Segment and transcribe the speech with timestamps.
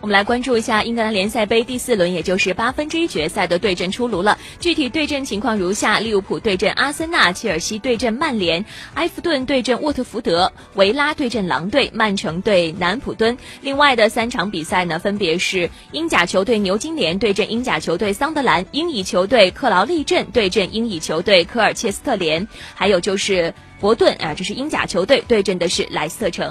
[0.00, 13.36] 我们来关注一下英格兰联赛杯第四轮也就是八分之一决赛的对阵出炉了具体对阵情况如下利物浦对阵阿森纳切尔西对阵曼联埃弗顿对阵沃特福德维拉对阵狼队曼城对南普敦。
[13.60, 26.48] 另外的三场比赛呢分别是英甲球队牛津联对阵英甲球队桑德兰英乙球队克劳利镇对阵英乙球队科尔切斯特联还有就是伯顿啊这是英甲球队对阵的是莱斯特城。